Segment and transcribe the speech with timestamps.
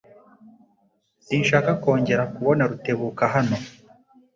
[1.25, 3.57] Sinshaka kongera kubona Rutebuka hano.